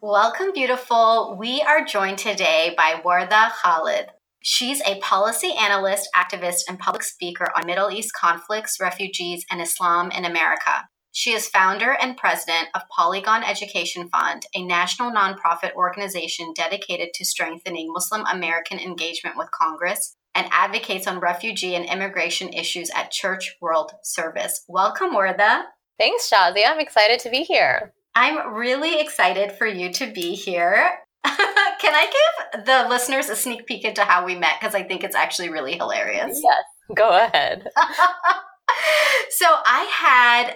[0.00, 1.36] Welcome, beautiful.
[1.40, 4.10] We are joined today by Wardah Khalid.
[4.40, 10.12] She's a policy analyst, activist, and public speaker on Middle East conflicts, refugees, and Islam
[10.12, 10.88] in America.
[11.10, 17.24] She is founder and president of Poligon Education Fund, a national nonprofit organization dedicated to
[17.24, 23.56] strengthening Muslim American engagement with Congress and advocates on refugee and immigration issues at Church
[23.60, 24.64] World Service.
[24.68, 25.62] Welcome, Wardah.
[25.98, 26.66] Thanks, Shazia.
[26.68, 27.94] I'm excited to be here.
[28.18, 30.90] I'm really excited for you to be here.
[31.24, 32.10] Can I
[32.52, 34.54] give the listeners a sneak peek into how we met?
[34.58, 36.40] Because I think it's actually really hilarious.
[36.42, 36.64] Yes,
[36.96, 37.68] go ahead.
[39.30, 39.84] so I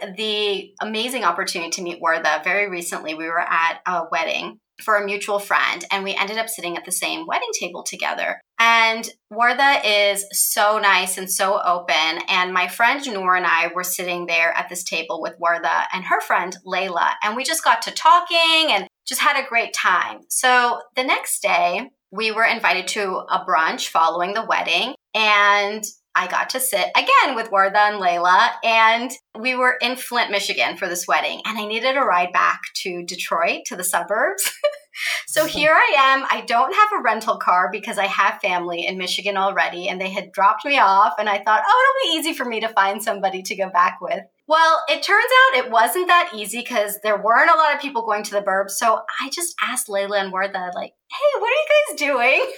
[0.00, 3.14] had the amazing opportunity to meet Wardah very recently.
[3.14, 6.84] We were at a wedding for a mutual friend, and we ended up sitting at
[6.84, 8.41] the same wedding table together.
[8.64, 12.22] And Wardah is so nice and so open.
[12.28, 16.04] And my friend Noor and I were sitting there at this table with Wardah and
[16.04, 20.20] her friend Layla, and we just got to talking and just had a great time.
[20.28, 24.94] So the next day, we were invited to a brunch following the wedding.
[25.12, 25.82] And
[26.14, 29.10] I got to sit again with Wardah and Layla, and
[29.41, 31.41] we were in Flint, Michigan for this wedding.
[31.47, 34.52] And I needed a ride back to Detroit, to the suburbs.
[35.26, 36.26] so here I am.
[36.30, 40.10] I don't have a rental car because I have family in Michigan already, and they
[40.10, 41.14] had dropped me off.
[41.18, 44.00] And I thought, oh, it'll be easy for me to find somebody to go back
[44.00, 44.22] with.
[44.48, 48.04] Well, it turns out it wasn't that easy because there weren't a lot of people
[48.04, 48.70] going to the burbs.
[48.70, 52.46] So I just asked Layla and Wardah, like, hey, what are you guys doing?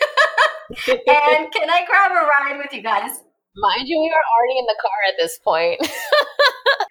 [0.70, 3.10] and can I grab a ride with you guys?
[3.56, 5.80] Mind you, we were already in the car at this point.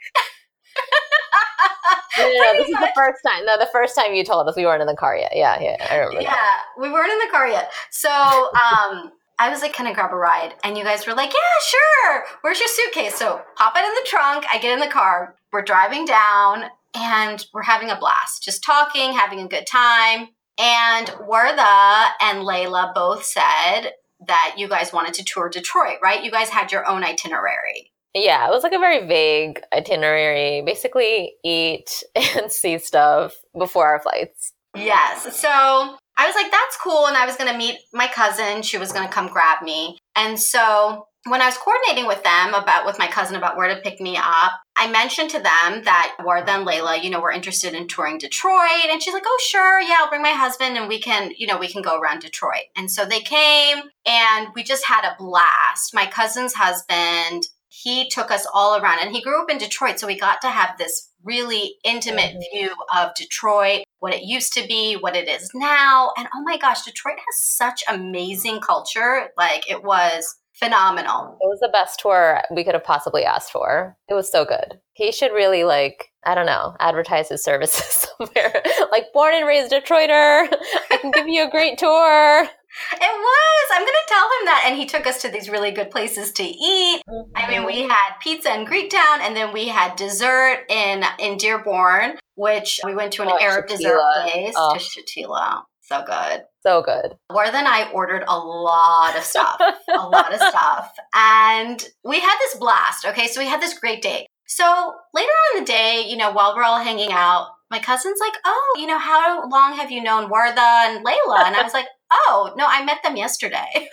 [2.17, 3.45] no, no, no, this is the first time.
[3.45, 5.31] No, the first time you told us we weren't in the car yet.
[5.35, 6.21] Yeah, yeah, I remember.
[6.21, 6.63] Yeah, that.
[6.79, 7.71] we weren't in the car yet.
[7.91, 11.33] So, um, I was like, "Can I grab a ride?" And you guys were like,
[11.33, 12.25] "Yeah, sure.
[12.41, 14.45] Where's your suitcase?" So, pop it in the trunk.
[14.51, 15.35] I get in the car.
[15.51, 20.29] We're driving down, and we're having a blast, just talking, having a good time.
[20.57, 23.93] And Wardah and Layla both said
[24.27, 26.23] that you guys wanted to tour Detroit, right?
[26.23, 27.92] You guys had your own itinerary.
[28.13, 30.61] Yeah, it was like a very vague itinerary.
[30.61, 34.53] Basically, eat and see stuff before our flights.
[34.75, 35.35] Yes.
[35.35, 37.07] So I was like, that's cool.
[37.07, 38.61] And I was going to meet my cousin.
[38.61, 39.97] She was going to come grab me.
[40.15, 43.81] And so when I was coordinating with them about with my cousin about where to
[43.81, 47.73] pick me up, I mentioned to them that Wardah and Layla, you know, were interested
[47.73, 48.89] in touring Detroit.
[48.89, 49.79] And she's like, oh, sure.
[49.79, 52.65] Yeah, I'll bring my husband and we can, you know, we can go around Detroit.
[52.75, 55.93] And so they came and we just had a blast.
[55.93, 59.99] My cousin's husband, he took us all around and he grew up in Detroit.
[59.99, 62.57] So we got to have this really intimate mm-hmm.
[62.57, 66.11] view of Detroit, what it used to be, what it is now.
[66.15, 69.29] And oh my gosh, Detroit has such amazing culture.
[69.37, 71.35] Like it was phenomenal.
[71.41, 73.97] It was the best tour we could have possibly asked for.
[74.07, 74.79] It was so good.
[74.93, 78.61] He should really like, I don't know, advertise his services somewhere.
[78.91, 80.47] like born and raised Detroiter,
[80.91, 82.47] I can give you a great tour.
[82.93, 83.69] It was.
[83.71, 84.63] I'm going to tell him that.
[84.67, 87.01] And he took us to these really good places to eat.
[87.35, 92.17] I mean, we had pizza in Greektown and then we had dessert in in Dearborn,
[92.35, 93.77] which we went to an oh, Arab Shatila.
[93.77, 94.73] dessert place oh.
[94.73, 95.63] to Shatila.
[95.81, 96.43] So good.
[96.61, 97.17] So good.
[97.31, 100.93] Wardah and I ordered a lot of stuff, a lot of stuff.
[101.13, 103.05] And we had this blast.
[103.05, 103.27] Okay.
[103.27, 104.27] So we had this great day.
[104.47, 108.19] So later on in the day, you know, while we're all hanging out, my cousin's
[108.19, 111.45] like, Oh, you know, how long have you known Wardah and Layla?
[111.45, 113.67] And I was like, Oh, no, I met them yesterday.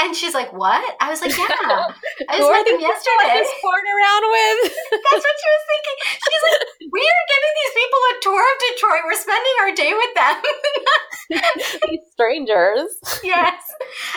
[0.00, 4.24] And she's like, "What?" I was like, "Yeah, I just met them yesterday." Was around
[4.32, 4.72] with.
[4.90, 5.96] That's what she was thinking.
[6.24, 9.02] She's like, "We are giving these people a tour of Detroit.
[9.04, 10.36] We're spending our day with them."
[11.90, 12.88] these strangers.
[13.22, 13.60] yes,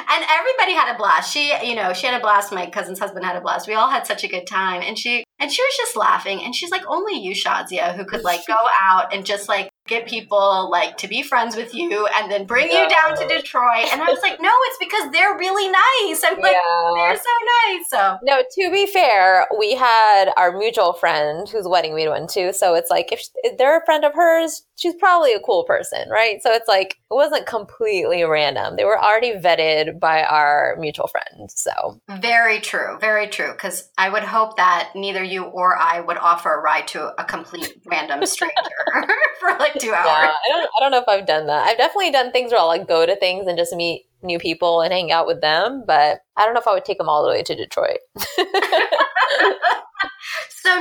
[0.08, 1.34] and everybody had a blast.
[1.34, 2.54] She, you know, she had a blast.
[2.54, 3.68] My cousin's husband had a blast.
[3.68, 6.42] We all had such a good time, and she and she was just laughing.
[6.44, 10.07] And she's like, "Only you, Shazia, who could like go out and just like get
[10.07, 13.88] people like to be friends with you and then bring you down to Detroit.
[13.91, 16.23] And I was like, no, it's because they're really nice.
[16.23, 16.91] I'm like, yeah.
[16.95, 17.89] they're so nice.
[17.89, 22.53] So no, to be fair, we had our mutual friend whose wedding we went to.
[22.53, 25.63] So it's like if, she, if they're a friend of hers, she's probably a cool
[25.65, 26.41] person, right?
[26.41, 28.75] So it's like it wasn't completely random.
[28.77, 31.51] They were already vetted by our mutual friend.
[31.51, 33.51] So very true, very true.
[33.51, 37.25] Because I would hope that neither you or I would offer a ride to a
[37.25, 38.53] complete random stranger
[39.39, 40.06] for like two hours.
[40.06, 40.70] Yeah, I don't.
[40.78, 41.68] I don't know if I've done that.
[41.68, 44.81] I've definitely done things where I'll like go to things and just meet new people
[44.81, 45.84] and hang out with them.
[45.86, 48.00] But I don't know if I would take them all the way to Detroit.
[48.18, 48.25] so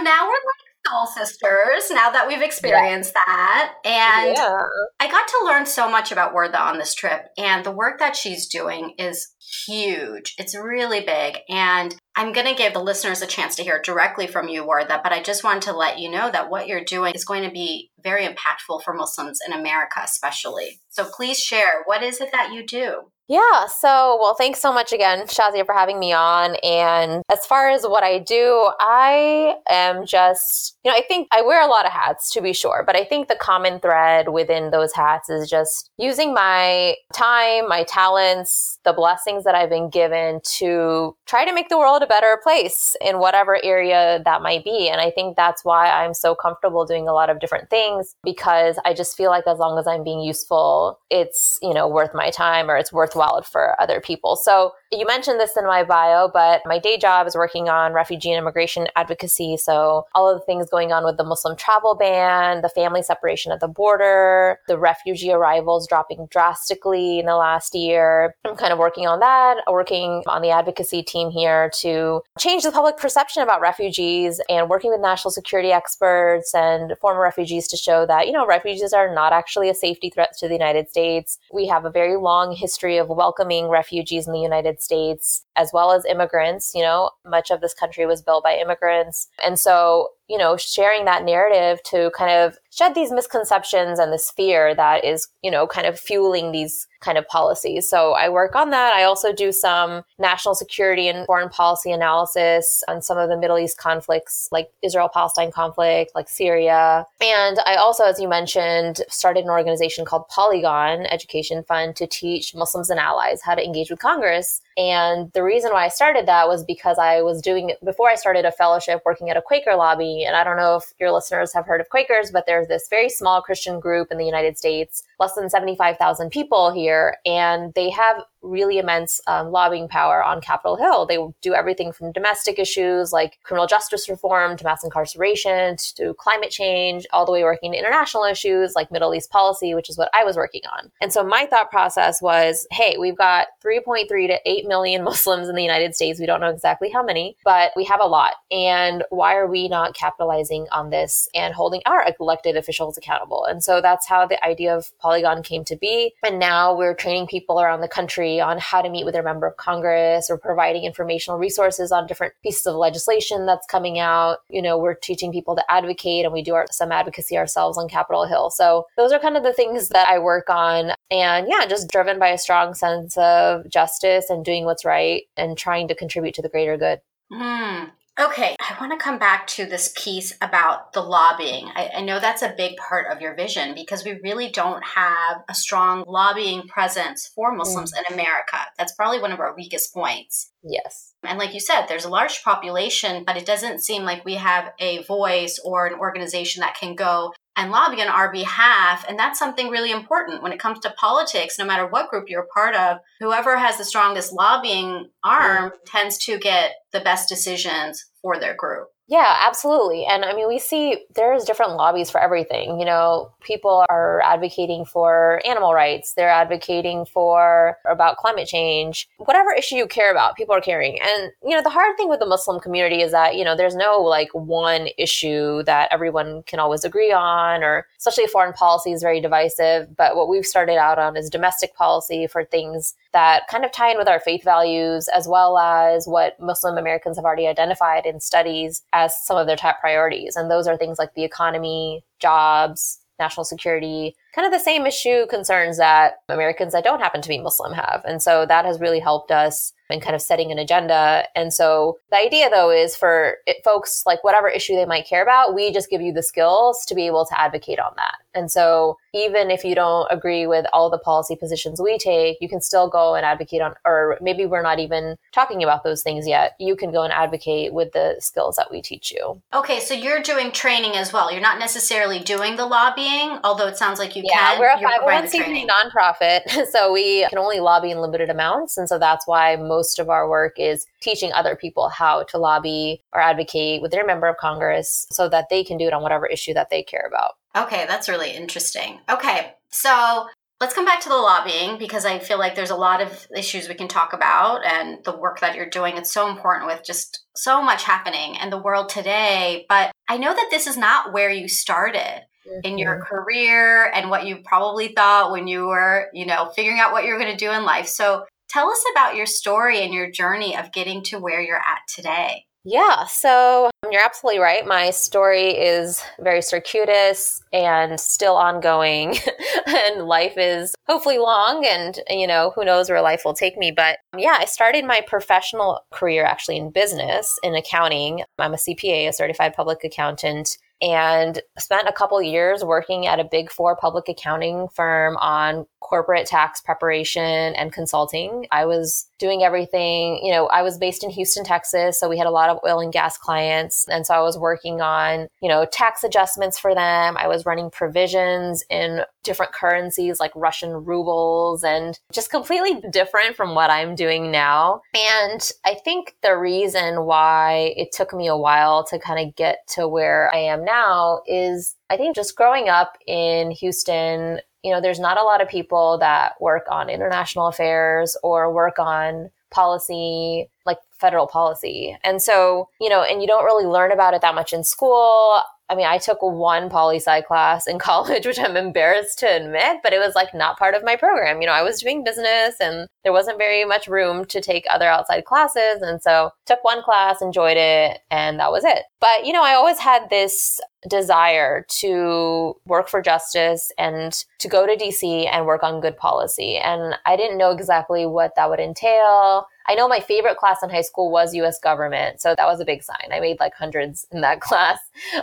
[0.01, 3.23] now we're like soul sisters now that we've experienced yeah.
[3.27, 3.75] that.
[3.85, 4.63] And yeah.
[5.01, 7.29] I got to learn so much about Wardah on this trip.
[7.39, 9.32] And the work that she's doing is
[9.67, 10.35] huge.
[10.39, 11.39] It's really big.
[11.49, 15.03] And I'm going to give the listeners a chance to hear directly from you, Wardah,
[15.03, 17.51] but I just wanted to let you know that what you're doing is going to
[17.51, 20.81] be very impactful for Muslims in America, especially.
[20.91, 23.13] So please share what is it that you do?
[23.29, 23.67] Yeah.
[23.67, 26.57] So, well, thanks so much again, Shazia, for having me on.
[26.63, 31.43] And as far as what I do, I am just, you know, I think I
[31.43, 34.71] wear a lot of hats to be sure, but I think the common thread within
[34.71, 40.41] those hats is just using my time, my talents, the blessings that I've been given
[40.57, 44.89] to try to make the world a better place in whatever area that might be.
[44.89, 48.77] And I think that's why I'm so comfortable doing a lot of different things because
[48.85, 52.31] I just feel like as long as I'm being useful, it's, you know, worth my
[52.31, 54.35] time or it's worthwhile for other people.
[54.35, 58.31] So you mentioned this in my bio, but my day job is working on refugee
[58.31, 59.57] and immigration advocacy.
[59.57, 63.53] So all of the things going on with the Muslim travel ban, the family separation
[63.53, 68.35] at the border, the refugee arrivals dropping drastically in the last year.
[68.45, 72.71] I'm kind of working on that, working on the advocacy team here to change the
[72.71, 78.05] public perception about refugees and working with national security experts and former refugees to show
[78.05, 81.39] that, you know, refugees are not actually a safety threat to the United States.
[81.51, 85.71] We have a very long history of welcoming refugees in the United States States as
[85.73, 86.73] well as immigrants.
[86.75, 89.29] You know, much of this country was built by immigrants.
[89.45, 94.31] And so, you know, sharing that narrative to kind of shed these misconceptions and this
[94.31, 97.89] fear that is, you know, kind of fueling these kind of policies.
[97.89, 98.95] So I work on that.
[98.95, 103.59] I also do some national security and foreign policy analysis on some of the Middle
[103.59, 107.05] East conflicts, like Israel Palestine conflict, like Syria.
[107.21, 112.55] And I also, as you mentioned, started an organization called Poligon Education Fund to teach
[112.55, 114.63] Muslims and allies how to engage with Congress.
[114.79, 118.15] And the reason why I started that was because I was doing it before I
[118.15, 120.25] started a fellowship working at a Quaker lobby.
[120.25, 123.09] And I don't know if your listeners have heard of Quakers, but there's this very
[123.09, 127.17] small Christian group in the United States, less than 75,000 people here.
[127.25, 131.07] And they have really immense um, lobbying power on Capitol Hill.
[131.07, 136.51] They do everything from domestic issues like criminal justice reform to mass incarceration to climate
[136.51, 140.11] change, all the way working to international issues like Middle East policy, which is what
[140.15, 140.91] I was working on.
[141.01, 145.55] And so my thought process was hey, we've got 3.3 to 8 million Muslims in
[145.55, 146.21] the United States.
[146.21, 148.35] We don't know exactly how many, but we have a lot.
[148.51, 153.45] And why are we not capitalizing on this and holding our elected officials accountable?
[153.45, 156.15] And so that's how the idea of Poligon came to be.
[156.25, 159.47] And now we're training people around the country on how to meet with their member
[159.47, 164.39] of Congress or providing informational resources on different pieces of legislation that's coming out.
[164.49, 167.89] You know, we're teaching people to advocate and we do our, some advocacy ourselves on
[167.89, 168.51] Capitol Hill.
[168.51, 170.93] So those are kind of the things that I work on.
[171.11, 175.57] And yeah, just driven by a strong sense of justice and doing what's right and
[175.57, 177.01] trying to contribute to the greater good.
[177.33, 177.91] Mm,
[178.21, 181.69] Okay, I want to come back to this piece about the lobbying.
[181.75, 185.43] I, I, know that's a big part of your vision because we really don't have
[185.49, 187.99] a strong lobbying presence for Muslims mm.
[188.01, 188.59] in America.
[188.77, 190.53] That's probably one of our weakest points.
[190.63, 191.15] Yes.
[191.23, 194.73] And like you said, there's a large population, but it doesn't seem like we have
[194.79, 199.05] a voice or an organization that can go and lobby on our behalf.
[199.09, 202.47] And that's something really important when it comes to politics, no matter what group you're
[202.55, 202.99] part of.
[203.21, 208.89] Whoever has the strongest lobbying arm tends to get the best decisions for their group.
[209.13, 210.07] Yeah, absolutely.
[210.07, 212.81] And I mean, we see there's different lobbies for everything.
[212.81, 219.53] You know, people are advocating for animal rights, they're advocating for about climate change, whatever
[219.53, 220.99] issue you care about, people are caring.
[221.03, 223.77] And, you know, the hard thing with the Muslim community is that, you know, there's
[223.77, 229.03] no like one issue that everyone can always agree on, or especially foreign policy is
[229.03, 229.95] very divisive.
[229.95, 233.91] But what we've started out on is domestic policy for things that kind of tie
[233.91, 238.19] in with our faith values as well as what Muslim Americans have already identified in
[238.19, 240.37] studies as some of their top priorities.
[240.37, 245.27] And those are things like the economy, jobs, national security, kind of the same issue
[245.27, 248.03] concerns that Americans that don't happen to be Muslim have.
[248.05, 251.25] And so that has really helped us in kind of setting an agenda.
[251.37, 255.23] And so the idea though is for it, folks, like whatever issue they might care
[255.23, 258.17] about, we just give you the skills to be able to advocate on that.
[258.35, 262.49] And so even if you don't agree with all the policy positions we take, you
[262.49, 266.27] can still go and advocate on, or maybe we're not even talking about those things
[266.27, 266.57] yet.
[266.59, 269.43] You can go and advocate with the skills that we teach you.
[269.53, 271.31] Okay, so you're doing training as well.
[271.31, 274.61] You're not necessarily doing the lobbying, although it sounds like you yeah, can.
[274.61, 278.77] we're a 501c3 nonprofit, so we can only lobby in limited amounts.
[278.77, 283.03] And so that's why most of our work is teaching other people how to lobby
[283.13, 286.27] or advocate with their member of Congress so that they can do it on whatever
[286.27, 287.33] issue that they care about.
[287.55, 289.01] Okay, that's really interesting.
[289.11, 290.27] Okay, so
[290.63, 293.69] let's come back to the lobbying because I feel like there's a lot of issues
[293.69, 295.97] we can talk about and the work that you're doing.
[295.97, 299.67] It's so important with just so much happening in the world today.
[299.69, 302.61] But I know that this is not where you started mm-hmm.
[302.65, 303.05] in your mm-hmm.
[303.05, 307.19] career and what you probably thought when you were, you know, figuring out what you're
[307.19, 307.87] going to do in life.
[307.87, 311.81] So tell us about your story and your journey of getting to where you're at
[311.89, 312.47] today.
[312.65, 314.65] Yeah, so um, you're absolutely right.
[314.65, 319.17] My story is very circuitous and still ongoing,
[319.67, 323.73] and life is hopefully long, and you know, who knows where life will take me.
[323.73, 328.23] But um, yeah, I started my professional career actually in business, in accounting.
[328.39, 333.25] I'm a CPA, a certified public accountant and spent a couple years working at a
[333.25, 338.47] big four public accounting firm on corporate tax preparation and consulting.
[338.51, 342.27] I was doing everything, you know, I was based in Houston, Texas, so we had
[342.27, 345.65] a lot of oil and gas clients, and so I was working on, you know,
[345.65, 347.17] tax adjustments for them.
[347.17, 353.55] I was running provisions in different currencies like Russian rubles and just completely different from
[353.55, 354.81] what I'm doing now.
[354.93, 359.59] And I think the reason why it took me a while to kind of get
[359.75, 364.81] to where I am now is I think just growing up in Houston, you know,
[364.81, 370.49] there's not a lot of people that work on international affairs or work on policy,
[370.67, 371.97] like federal policy.
[372.03, 375.41] And so, you know, and you don't really learn about it that much in school.
[375.69, 379.79] I mean, I took one poli sci class in college, which I'm embarrassed to admit,
[379.83, 381.41] but it was like not part of my program.
[381.41, 384.87] You know, I was doing business and there wasn't very much room to take other
[384.87, 385.83] outside classes.
[385.83, 388.83] And so took one class, enjoyed it, and that was it.
[389.01, 394.67] But, you know, I always had this desire to work for justice and to go
[394.67, 396.57] to DC and work on good policy.
[396.57, 399.47] And I didn't know exactly what that would entail.
[399.67, 402.21] I know my favorite class in high school was US government.
[402.21, 403.09] So that was a big sign.
[403.13, 404.79] I made like hundreds in that class.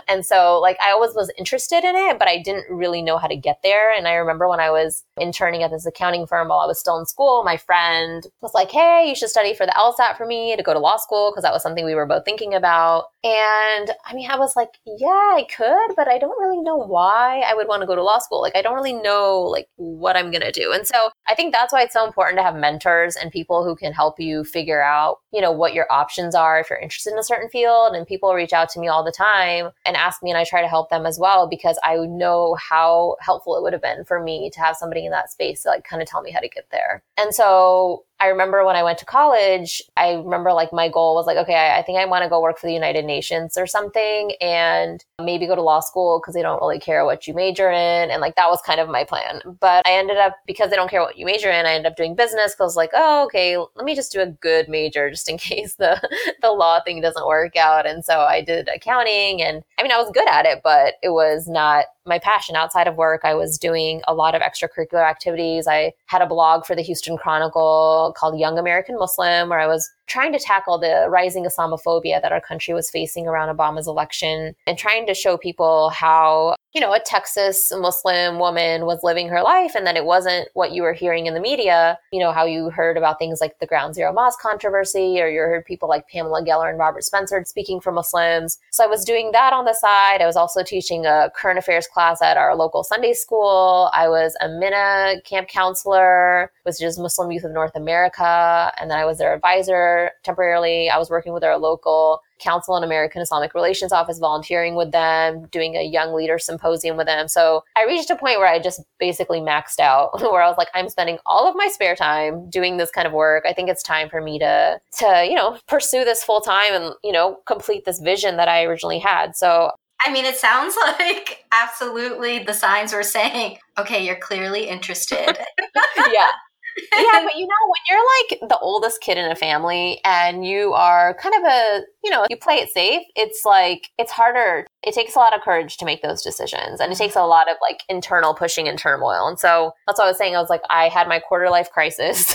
[0.08, 3.26] And so like I always was interested in it, but I didn't really know how
[3.26, 3.92] to get there.
[3.92, 6.98] And I remember when I was interning at this accounting firm while I was still
[6.98, 10.56] in school, my friend was like, Hey, you should study for the LSAT for me
[10.56, 11.32] to go to law school.
[11.32, 13.06] Cause that was something we were both thinking about.
[13.22, 17.42] And I mean, I was like, yeah, I could, but I don't really know why
[17.46, 18.40] I would want to go to law school.
[18.40, 20.72] Like, I don't really know like what I'm going to do.
[20.72, 23.76] And so I think that's why it's so important to have mentors and people who
[23.76, 27.18] can help you figure out, you know, what your options are if you're interested in
[27.18, 27.94] a certain field.
[27.94, 30.62] And people reach out to me all the time and ask me, and I try
[30.62, 34.22] to help them as well because I know how helpful it would have been for
[34.22, 36.48] me to have somebody in that space to like kind of tell me how to
[36.48, 37.02] get there.
[37.18, 41.26] And so I remember when I went to college, I remember like my goal was
[41.26, 43.66] like, okay, I, I think I want to go work for the United Nations or
[43.66, 47.70] something and maybe go to law school because they don't really care what you major
[47.70, 48.10] in.
[48.10, 49.40] And like that was kind of my plan.
[49.58, 51.96] But I ended up, because they don't care what you major in, I ended up
[51.96, 55.38] doing business because like, oh, okay, let me just do a good major just in
[55.50, 56.00] case the,
[56.42, 57.86] the law thing doesn't work out.
[57.86, 61.10] And so I did accounting and I mean, I was good at it, but it
[61.10, 63.22] was not my passion outside of work.
[63.24, 65.66] I was doing a lot of extracurricular activities.
[65.66, 69.90] I had a blog for the Houston Chronicle called Young American Muslim, where I was
[70.10, 74.76] trying to tackle the rising Islamophobia that our country was facing around Obama's election and
[74.76, 79.76] trying to show people how, you know, a Texas Muslim woman was living her life
[79.76, 82.70] and that it wasn't what you were hearing in the media, you know, how you
[82.70, 86.44] heard about things like the Ground Zero Mosque controversy or you heard people like Pamela
[86.44, 88.58] Geller and Robert Spencer speaking for Muslims.
[88.72, 90.20] So I was doing that on the side.
[90.20, 93.90] I was also teaching a current affairs class at our local Sunday school.
[93.94, 98.72] I was a MYNA camp counselor, which is Muslim Youth of North America.
[98.80, 100.88] And then I was their advisor temporarily.
[100.88, 105.46] I was working with our local Council on American Islamic Relations office, volunteering with them,
[105.50, 107.28] doing a young leader symposium with them.
[107.28, 110.68] So I reached a point where I just basically maxed out, where I was like,
[110.74, 113.44] I'm spending all of my spare time doing this kind of work.
[113.46, 116.94] I think it's time for me to, to, you know, pursue this full time and,
[117.04, 119.36] you know, complete this vision that I originally had.
[119.36, 119.70] So
[120.06, 125.38] I mean, it sounds like absolutely the signs were saying, okay, you're clearly interested.
[126.10, 126.30] yeah
[126.76, 130.72] yeah, but you know, when you're like the oldest kid in a family and you
[130.72, 134.66] are kind of a, you know, you play it safe, it's like, it's harder.
[134.82, 137.50] It takes a lot of courage to make those decisions and it takes a lot
[137.50, 139.26] of like internal pushing and turmoil.
[139.28, 140.36] And so that's what I was saying.
[140.36, 142.34] I was like, I had my quarter life crisis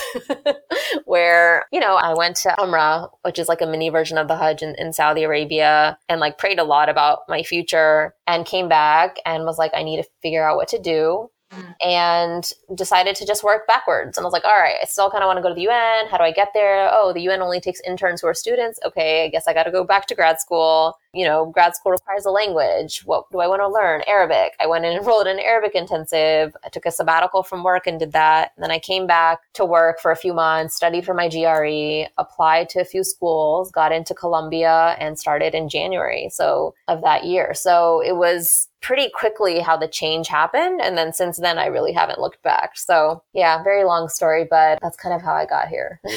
[1.04, 4.36] where, you know, I went to Umrah, which is like a mini version of the
[4.36, 8.68] Hajj in, in Saudi Arabia and like prayed a lot about my future and came
[8.68, 11.74] back and was like, I need to figure out what to do mm.
[11.84, 14.16] and decided to just work backwards.
[14.16, 15.68] And I was like, all right, I still kind of want to go to the
[15.68, 16.06] UN.
[16.08, 16.88] How do I get there?
[16.92, 18.78] Oh, the UN only takes interns who are students.
[18.84, 21.92] Okay, I guess I got to go back to grad school you know, grad school
[21.92, 23.00] requires a language.
[23.06, 24.02] What do I want to learn?
[24.06, 24.52] Arabic.
[24.60, 26.54] I went and enrolled in an Arabic intensive.
[26.62, 28.52] I took a sabbatical from work and did that.
[28.54, 32.10] And then I came back to work for a few months, studied for my GRE,
[32.18, 36.28] applied to a few schools, got into Columbia and started in January.
[36.30, 37.54] So of that year.
[37.54, 40.80] So it was pretty quickly how the change happened.
[40.80, 42.78] And then since then, I really haven't looked back.
[42.78, 46.00] So yeah, very long story, but that's kind of how I got here.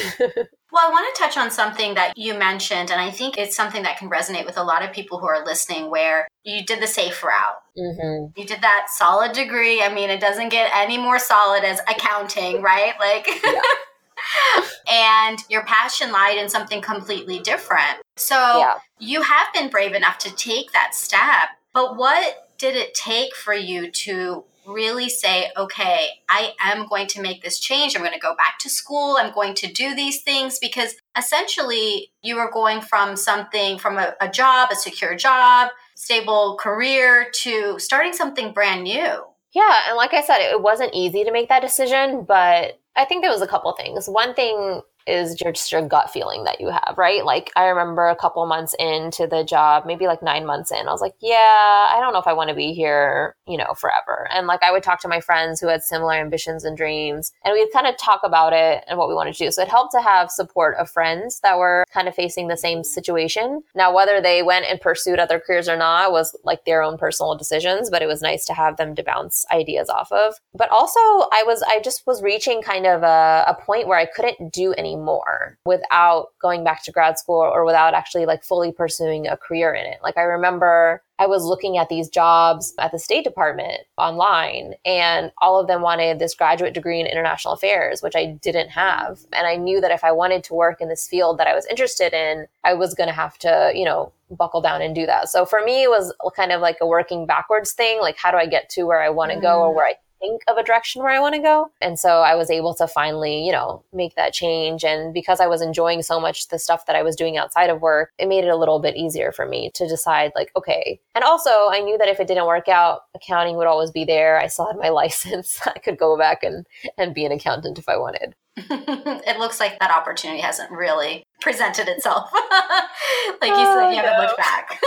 [0.72, 3.82] Well, I want to touch on something that you mentioned, and I think it's something
[3.82, 6.86] that can resonate with a lot of people who are listening, where you did the
[6.86, 7.60] safe route.
[7.76, 8.38] Mm-hmm.
[8.40, 9.82] You did that solid degree.
[9.82, 12.92] I mean, it doesn't get any more solid as accounting, right?
[13.00, 13.28] Like,
[14.88, 17.98] and your passion lied in something completely different.
[18.14, 18.74] So yeah.
[19.00, 23.54] you have been brave enough to take that step, but what did it take for
[23.54, 27.96] you to really say, okay, I am going to make this change.
[27.96, 29.16] I'm going to go back to school.
[29.18, 34.14] I'm going to do these things because essentially you were going from something, from a,
[34.20, 39.24] a job, a secure job, stable career to starting something brand new.
[39.52, 39.76] Yeah.
[39.88, 43.32] And like I said, it wasn't easy to make that decision, but I think there
[43.32, 44.06] was a couple things.
[44.06, 47.24] One thing is just your gut feeling that you have, right?
[47.24, 50.92] Like I remember a couple months into the job, maybe like nine months in, I
[50.92, 54.28] was like, yeah, I don't know if I want to be here, you know, forever.
[54.32, 57.52] And like I would talk to my friends who had similar ambitions and dreams, and
[57.52, 59.50] we'd kind of talk about it and what we wanted to do.
[59.50, 62.84] So it helped to have support of friends that were kind of facing the same
[62.84, 63.62] situation.
[63.74, 67.36] Now, whether they went and pursued other careers or not was like their own personal
[67.36, 70.34] decisions, but it was nice to have them to bounce ideas off of.
[70.54, 74.06] But also, I was, I just was reaching kind of a, a point where I
[74.06, 78.70] couldn't do any more without going back to grad school or without actually like fully
[78.70, 79.98] pursuing a career in it.
[80.02, 85.30] Like I remember I was looking at these jobs at the State Department online, and
[85.42, 89.20] all of them wanted this graduate degree in international affairs, which I didn't have.
[89.34, 91.66] And I knew that if I wanted to work in this field that I was
[91.66, 95.28] interested in, I was going to have to, you know, buckle down and do that.
[95.28, 98.00] So for me, it was kind of like a working backwards thing.
[98.00, 99.42] Like, how do I get to where I want to mm.
[99.42, 101.70] go or where I think of a direction where I want to go.
[101.80, 104.84] And so I was able to finally, you know, make that change.
[104.84, 107.80] And because I was enjoying so much the stuff that I was doing outside of
[107.80, 111.00] work, it made it a little bit easier for me to decide, like, okay.
[111.14, 114.38] And also, I knew that if it didn't work out, accounting would always be there.
[114.38, 115.58] I still had my license.
[115.66, 116.66] I could go back and,
[116.98, 118.34] and be an accountant if I wanted.
[118.56, 122.30] it looks like that opportunity hasn't really presented itself.
[123.40, 124.78] like you oh, said, you haven't looked back.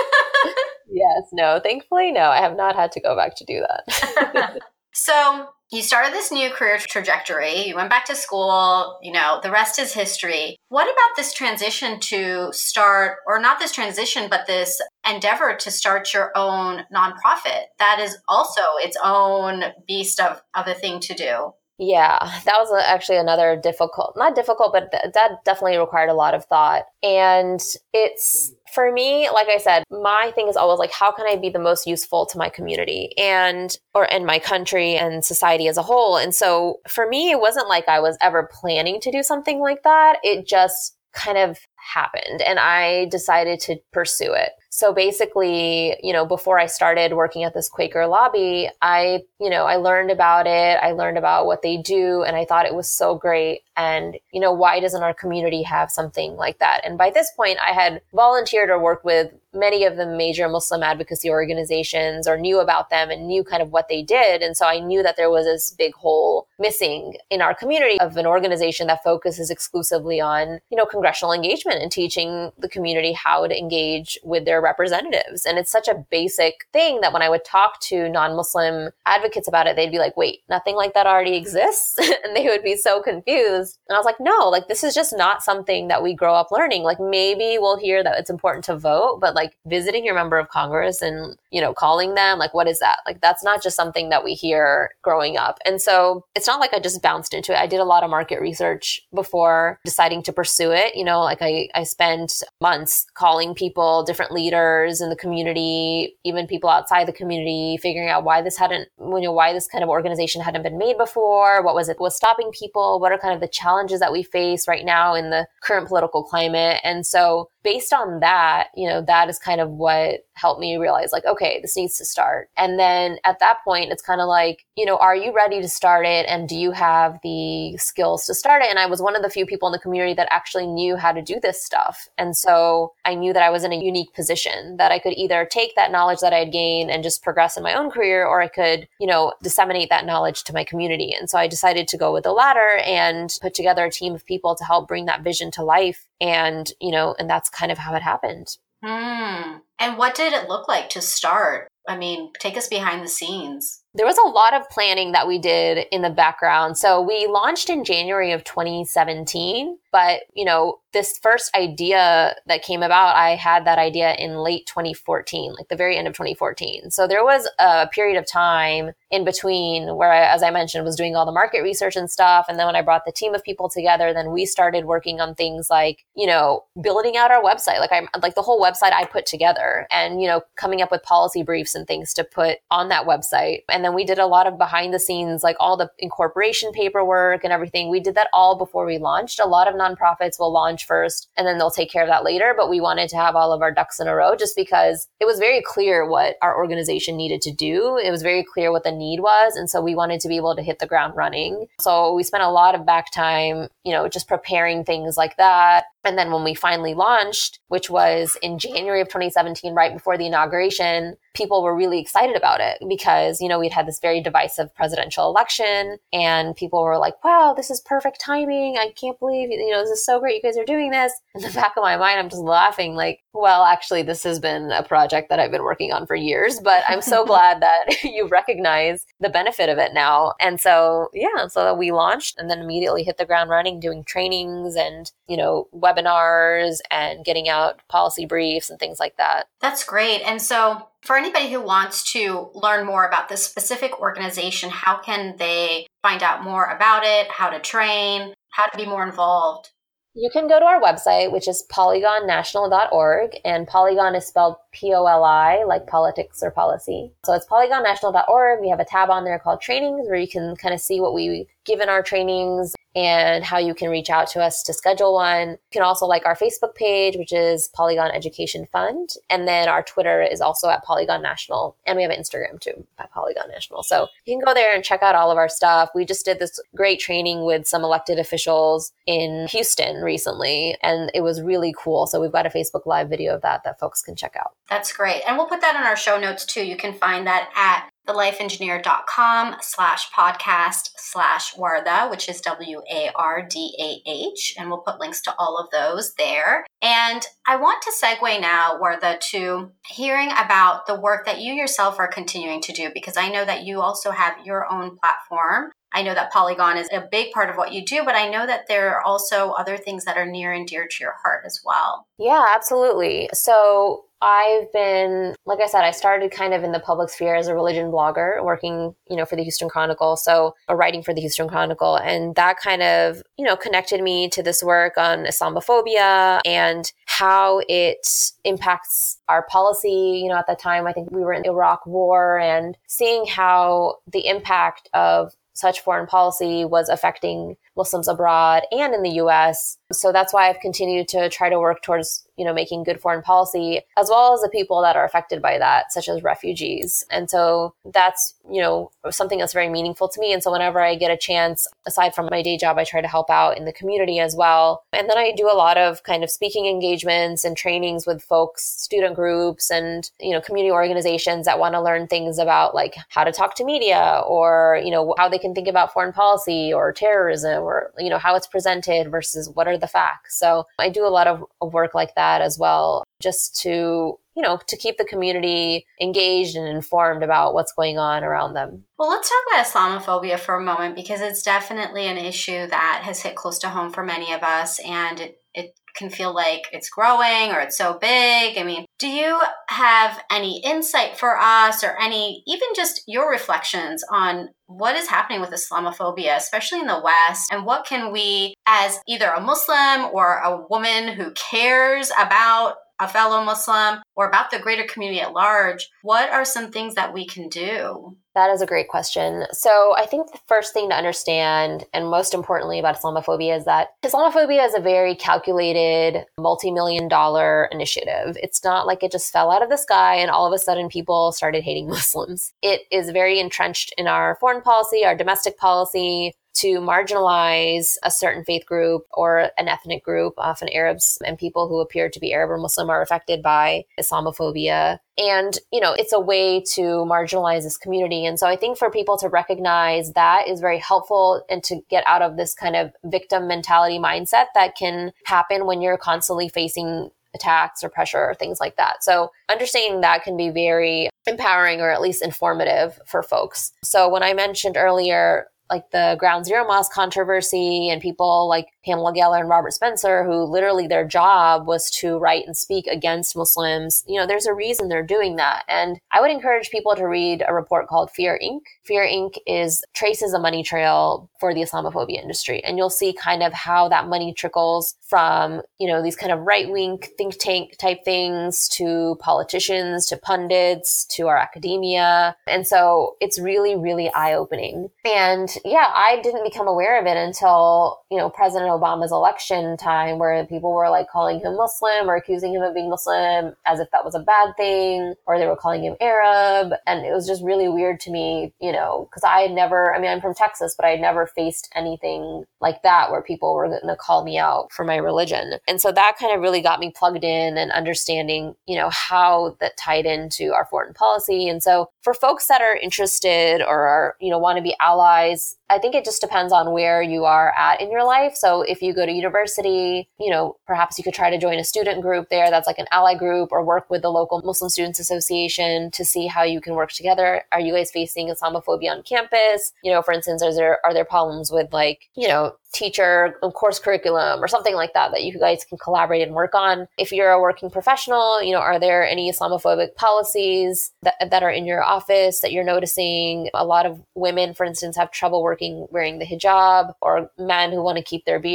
[0.88, 4.60] yes, no, thankfully, no, I have not had to go back to do that.
[4.94, 7.68] So you started this new career trajectory.
[7.68, 9.00] You went back to school.
[9.02, 10.56] You know, the rest is history.
[10.70, 16.14] What about this transition to start, or not this transition, but this endeavor to start
[16.14, 17.64] your own nonprofit?
[17.80, 21.54] That is also its own beast of, of a thing to do.
[21.86, 26.34] Yeah, that was actually another difficult, not difficult, but th- that definitely required a lot
[26.34, 26.84] of thought.
[27.01, 27.62] And
[27.94, 31.50] it's for me, like I said, my thing is always like, how can I be
[31.50, 35.84] the most useful to my community and, or in my country and society as a
[35.84, 36.18] whole?
[36.18, 39.84] And so for me, it wasn't like I was ever planning to do something like
[39.84, 40.18] that.
[40.24, 44.51] It just kind of happened and I decided to pursue it.
[44.75, 49.66] So basically, you know, before I started working at this Quaker lobby, I, you know,
[49.66, 50.79] I learned about it.
[50.81, 53.62] I learned about what they do and I thought it was so great.
[53.77, 56.81] And, you know, why doesn't our community have something like that?
[56.83, 60.81] And by this point, I had volunteered or worked with many of the major Muslim
[60.83, 64.42] advocacy organizations or knew about them and knew kind of what they did.
[64.42, 68.18] And so I knew that there was this big hole missing in our community of
[68.18, 73.48] an organization that focuses exclusively on, you know, congressional engagement and teaching the community how
[73.48, 75.46] to engage with their representatives.
[75.46, 79.68] And it's such a basic thing that when I would talk to non-Muslim advocates about
[79.68, 81.98] it, they'd be like, wait, nothing like that already exists.
[82.24, 83.78] and they would be so confused.
[83.88, 86.52] And I was like, no, like this is just not something that we grow up
[86.52, 86.84] learning.
[86.84, 90.50] Like maybe we'll hear that it's important to vote, but like visiting your member of
[90.50, 92.98] Congress and, you know, calling them, like, what is that?
[93.05, 95.59] Like, that's not just something that we hear growing up.
[95.66, 97.59] And so it's not like I just bounced into it.
[97.59, 100.96] I did a lot of market research before deciding to pursue it.
[100.96, 106.48] You know, like I, I spent months calling people, different leaders in the community, even
[106.48, 109.92] people outside the community, figuring out why this hadn't, you know, why this kind of
[109.92, 111.63] organization hadn't been made before.
[111.63, 113.00] What was it was stopping people?
[113.00, 116.24] What are kind of the challenges that we face right now in the current political
[116.24, 116.79] climate?
[116.83, 121.12] And so based on that, you know, that is kind of what helped me realize
[121.12, 122.50] like, okay, this needs to start.
[122.58, 125.68] And then at that point, it's kind of like, you know, are you ready to
[125.68, 126.26] start it?
[126.28, 128.70] And do you have the skills to start it?
[128.70, 131.12] And I was one of the few people in the community that actually knew how
[131.12, 132.08] to do this stuff.
[132.18, 135.48] And so I knew that I was in a unique position that I could either
[135.50, 138.42] take that knowledge that I had gained and just progress in my own career, or
[138.42, 141.14] I could, you know, disseminate that knowledge to my community.
[141.18, 144.26] And so I decided to go with the latter and put together a team of
[144.26, 146.08] people to help bring that vision to life.
[146.20, 148.57] And, you know, and that's kind of how it happened.
[148.83, 149.59] Hmm.
[149.79, 151.68] And what did it look like to start?
[151.87, 153.81] I mean, take us behind the scenes.
[153.94, 156.77] There was a lot of planning that we did in the background.
[156.77, 162.84] So we launched in January of 2017, but you know, this first idea that came
[162.84, 166.92] about, I had that idea in late 2014, like the very end of 2014.
[166.92, 170.96] So there was a period of time in between where I, as I mentioned, was
[170.96, 172.46] doing all the market research and stuff.
[172.48, 175.34] And then when I brought the team of people together, then we started working on
[175.36, 177.79] things like, you know, building out our website.
[177.79, 181.03] Like I'm like the whole website I put together and, you know, coming up with
[181.03, 183.62] policy briefs and things to put on that website.
[183.70, 187.44] And then we did a lot of behind the scenes, like all the incorporation paperwork
[187.44, 187.90] and everything.
[187.90, 189.40] We did that all before we launched.
[189.40, 192.53] A lot of nonprofits will launch first and then they'll take care of that later.
[192.55, 195.25] But we wanted to have all of our ducks in a row just because it
[195.25, 197.98] was very clear what our organization needed to do.
[197.98, 199.55] It was very clear what the need was.
[199.55, 201.67] And so we wanted to be able to hit the ground running.
[201.79, 205.85] So we spent a lot of back time, you know, just preparing things like that.
[206.03, 210.25] And then when we finally launched, which was in January of 2017, right before the
[210.25, 214.74] inauguration, people were really excited about it because, you know, we'd had this very divisive
[214.75, 218.77] presidential election and people were like, wow, this is perfect timing.
[218.77, 220.35] I can't believe, you know, this is so great.
[220.35, 221.13] You guys are doing this.
[221.35, 224.72] In the back of my mind, I'm just laughing like, well, actually, this has been
[224.72, 228.27] a project that I've been working on for years, but I'm so glad that you
[228.27, 230.33] recognize the benefit of it now.
[230.39, 234.75] And so, yeah, so we launched and then immediately hit the ground running doing trainings
[234.75, 239.48] and, you know, webinars and getting out policy briefs and things like that.
[239.62, 240.22] That's great.
[240.22, 245.36] And so, for anybody who wants to learn more about this specific organization, how can
[245.38, 249.72] they find out more about it, how to train, how to be more involved?
[250.16, 255.08] You can go to our website, which is poligonnational.org, and Poligon is spelled P O
[255.08, 257.12] L I, like politics or policy.
[257.25, 258.62] So it's poligonnational.org.
[258.62, 261.16] We have a tab on there called trainings where you can kind of see what
[261.16, 265.14] we give in our trainings and how you can reach out to us to schedule
[265.14, 265.50] one.
[265.50, 269.16] You can also like our Facebook page, which is Poligon Education Fund.
[269.30, 271.76] And then our Twitter is also at Poligon National.
[271.88, 273.82] And we have an Instagram too at Poligon National.
[273.82, 275.90] So you can go there and check out all of our stuff.
[275.96, 281.22] We just did this great training with some elected officials in Houston recently, and it
[281.22, 282.06] was really cool.
[282.06, 284.56] So we've got a Facebook Live video of that that folks can check out.
[284.70, 285.24] That's great.
[285.28, 286.64] And we'll put that in our show notes too.
[286.64, 293.46] You can find that at thelifeengineer.com slash podcast slash Wardah, which is W A R
[293.50, 294.55] D A H.
[294.57, 296.66] And we'll put links to all of those there.
[296.81, 302.00] And I want to segue now, Wardah, to hearing about the work that you yourself
[302.00, 305.72] are continuing to do, because I know that you also have your own platform.
[305.96, 308.48] I know that Poligon is a big part of what you do, but I know
[308.48, 311.61] that there are also other things that are near and dear to your heart as
[311.63, 312.07] well.
[312.18, 313.29] Yeah, absolutely.
[313.31, 317.48] So I've been, like I said, I started kind of in the public sphere as
[317.48, 320.16] a religion blogger, working, you know, for the Houston Chronicle.
[320.16, 321.98] So, writing for the Houston Chronicle.
[321.98, 327.62] And that kind of, you know, connected me to this work on Islamophobia and how
[327.68, 328.07] it
[328.46, 330.22] impacts our policy.
[330.24, 333.25] You know, at that time, I think we were in the Iraq war and seeing
[333.25, 339.77] how the impact of such foreign policy was affecting Muslims abroad and in the US.
[339.94, 343.22] So that's why I've continued to try to work towards, you know, making good foreign
[343.22, 347.06] policy as well as the people that are affected by that, such as refugees.
[347.10, 350.34] And so that's, you know, something that's very meaningful to me.
[350.34, 353.08] And so whenever I get a chance, aside from my day job, I try to
[353.08, 354.84] help out in the community as well.
[354.94, 358.64] And then I do a lot of kind of speaking engagements and trainings with folks,
[358.64, 363.24] student groups and, you know, community organizations that want to learn things about like how
[363.24, 366.92] to talk to media or, you know, how they can think about foreign policy or
[366.92, 371.05] terrorism or you know how it's presented versus what are the facts so i do
[371.05, 375.05] a lot of, work like that as well just to you know to keep the
[375.05, 378.83] community engaged and informed about what's going on around them.
[378.98, 383.22] Well let's talk about islamophobia for a moment because it's definitely an issue that has
[383.22, 386.90] hit close to home for many of us and it, it can feel like it's
[386.90, 388.58] growing or it's so big.
[388.58, 394.03] I mean, do you have any insight for us or any, even just your reflections
[394.12, 397.51] on what is happening with Islamophobia, especially in the West?
[397.51, 403.08] And what can we, as either a Muslim or a woman who cares about a
[403.08, 407.25] fellow Muslim or about the greater community at large, what are some things that we
[407.25, 408.18] can do?
[408.35, 409.46] That is a great question.
[409.51, 413.89] So, I think the first thing to understand, and most importantly about Islamophobia, is that
[414.03, 418.37] Islamophobia is a very calculated, multi million dollar initiative.
[418.41, 420.89] It's not like it just fell out of the sky and all of a sudden
[420.89, 422.53] people started hating Muslims.
[422.61, 426.33] It is very entrenched in our foreign policy, our domestic policy,
[426.64, 430.34] to marginalize a certain faith group or an ethnic group.
[430.38, 435.00] Often Arabs and people who appear to be Arab or Muslim are affected by Islamophobia.
[435.18, 438.26] And, you know, it's a way to marginalize this community.
[438.26, 442.06] And so I think for people to recognize that is very helpful and to get
[442.08, 447.10] out of this kind of victim mentality mindset that can happen when you're constantly facing
[447.36, 449.04] attacks or pressure or things like that.
[449.04, 453.72] So understanding that can be very empowering or at least informative for folks.
[453.84, 459.13] So when I mentioned earlier like the ground zero mosque controversy and people like Pamela
[459.13, 464.03] Geller and Robert Spencer, who literally their job was to write and speak against Muslims,
[464.07, 465.63] you know, there's a reason they're doing that.
[465.67, 468.61] And I would encourage people to read a report called Fear Inc.
[468.83, 469.35] Fear Inc.
[469.48, 472.63] is traces a money trail for the Islamophobia industry.
[472.63, 476.39] And you'll see kind of how that money trickles from, you know, these kind of
[476.39, 482.35] right wing think tank type things to politicians, to pundits, to our academia.
[482.48, 484.89] And so it's really, really eye opening.
[485.05, 490.20] And yeah, I didn't become aware of it until, you know, President Obama's election time
[490.20, 493.90] where people were like calling him Muslim or accusing him of being Muslim as if
[493.92, 496.74] that was a bad thing, or they were calling him Arab.
[496.86, 500.00] And it was just really weird to me, you know, because I had never, I
[500.00, 503.68] mean, I'm from Texas, but I had never faced anything like that where people were
[503.68, 505.53] going to call me out for my religion.
[505.68, 509.55] And so that kind of really got me plugged in and understanding, you know, how
[509.59, 511.48] that tied into our foreign policy.
[511.48, 515.57] And so for folks that are interested or are, you know, want to be allies,
[515.70, 518.36] I think it just depends on where you are at in your life.
[518.36, 521.64] So if you go to university, you know, perhaps you could try to join a
[521.64, 525.00] student group there that's like an ally group or work with the local Muslim Students
[525.00, 527.44] Association to see how you can work together.
[527.52, 529.74] Are you guys facing Islamophobia on campus?
[529.84, 533.80] You know, for instance, are there are there problems with like, you know, teacher course
[533.80, 537.30] curriculum or something like that that you guys can collaborate and work on if you're
[537.30, 541.84] a working professional you know are there any islamophobic policies that, that are in your
[541.84, 546.26] office that you're noticing a lot of women for instance have trouble working wearing the
[546.26, 548.52] hijab or men who want to keep their beard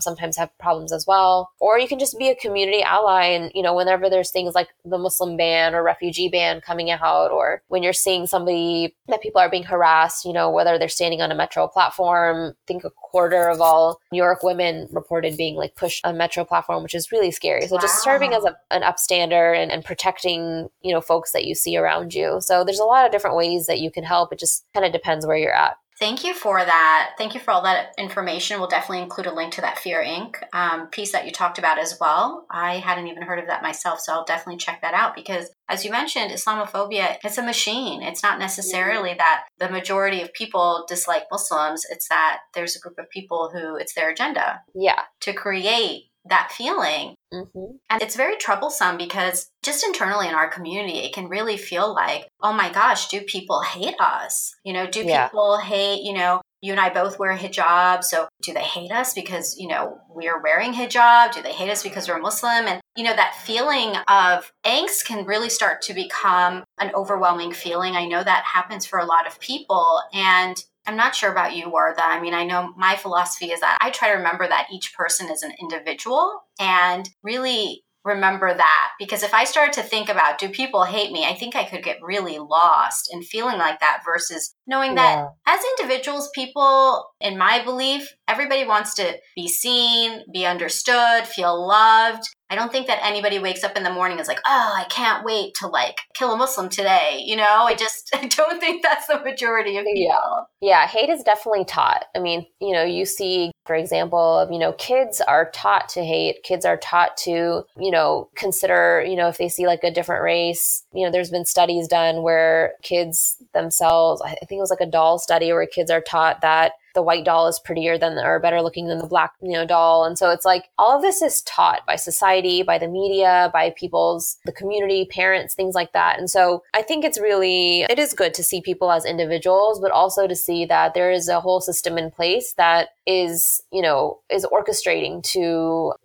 [0.00, 3.62] sometimes have problems as well or you can just be a community ally and you
[3.62, 7.82] know whenever there's things like the muslim ban or refugee ban coming out or when
[7.82, 11.34] you're seeing somebody that people are being harassed you know whether they're standing on a
[11.34, 16.16] metro platform think a quarter of all New York women reported being like pushed on
[16.16, 17.66] metro platform, which is really scary.
[17.66, 17.80] So wow.
[17.80, 21.76] just serving as a, an upstander and, and protecting, you know, folks that you see
[21.76, 22.38] around you.
[22.40, 24.32] So there's a lot of different ways that you can help.
[24.32, 25.76] It just kind of depends where you're at.
[25.98, 27.14] Thank you for that.
[27.18, 28.60] Thank you for all that information.
[28.60, 30.36] We'll definitely include a link to that Fear Inc.
[30.52, 32.46] Um, piece that you talked about as well.
[32.50, 35.84] I hadn't even heard of that myself, so I'll definitely check that out because, as
[35.84, 38.02] you mentioned, Islamophobia, it's a machine.
[38.02, 39.18] It's not necessarily mm-hmm.
[39.18, 43.74] that the majority of people dislike Muslims, it's that there's a group of people who
[43.76, 44.62] it's their agenda.
[44.74, 45.00] Yeah.
[45.20, 47.14] To create that feeling.
[47.32, 47.76] Mm-hmm.
[47.90, 52.28] And it's very troublesome because just internally in our community, it can really feel like,
[52.42, 54.54] oh my gosh, do people hate us?
[54.64, 55.28] You know, do yeah.
[55.28, 58.02] people hate, you know, you and I both wear hijab.
[58.02, 61.32] So do they hate us because, you know, we're wearing hijab?
[61.32, 62.66] Do they hate us because we're Muslim?
[62.66, 67.94] And, you know, that feeling of angst can really start to become an overwhelming feeling.
[67.94, 70.00] I know that happens for a lot of people.
[70.12, 70.56] And
[70.88, 71.98] I'm not sure about you, Wardah.
[71.98, 75.30] I mean, I know my philosophy is that I try to remember that each person
[75.30, 78.90] is an individual and really remember that.
[78.98, 81.84] Because if I started to think about do people hate me, I think I could
[81.84, 87.62] get really lost in feeling like that versus knowing that as individuals, people, in my
[87.64, 92.22] belief, everybody wants to be seen, be understood, feel loved.
[92.50, 94.84] I don't think that anybody wakes up in the morning and is like, oh, I
[94.88, 97.22] can't wait to like kill a Muslim today.
[97.24, 100.46] You know, I just I don't think that's the majority of people.
[100.60, 100.82] Yeah.
[100.82, 102.04] yeah, hate is definitely taught.
[102.14, 106.04] I mean, you know, you see, for example, of, you know, kids are taught to
[106.04, 106.42] hate.
[106.42, 110.22] Kids are taught to, you know, consider, you know, if they see like a different
[110.22, 114.80] race, you know, there's been studies done where kids themselves, I think it was like
[114.80, 118.40] a doll study where kids are taught that the white doll is prettier than or
[118.40, 120.04] better looking than the black you know doll.
[120.04, 123.70] And so it's like all of this is taught by society by the media by
[123.70, 126.18] people's the community parents things like that.
[126.18, 129.90] And so i think it's really it is good to see people as individuals but
[129.90, 134.18] also to see that there is a whole system in place that is you know
[134.30, 135.38] is orchestrating to